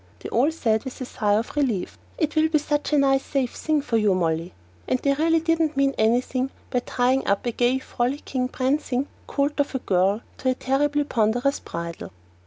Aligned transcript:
They 0.21 0.29
all 0.29 0.49
said, 0.51 0.83
with 0.83 0.99
a 0.99 1.05
sigh 1.05 1.35
of 1.35 1.55
relief, 1.55 1.95
"It 2.17 2.35
will 2.35 2.49
be 2.49 2.57
such 2.57 2.91
a 2.91 2.97
nice 2.97 3.23
safe 3.23 3.53
thing 3.53 3.83
for 3.83 3.97
you, 3.97 4.15
Molly." 4.15 4.51
And 4.87 4.97
they 4.97 5.13
really 5.13 5.39
didn't 5.41 5.77
mean 5.77 5.93
anything 5.95 6.49
by 6.71 6.79
tying 6.79 7.27
up 7.27 7.45
a 7.45 7.51
gay, 7.51 7.77
frolicking, 7.77 8.47
prancing 8.47 9.07
colt 9.27 9.59
of 9.59 9.75
a 9.75 9.77
girl 9.77 10.21
with 10.37 10.45
a 10.47 10.55
terribly 10.59 11.03
ponderous 11.03 11.59
bridle. 11.59 12.11